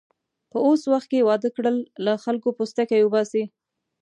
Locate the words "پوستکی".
2.57-2.99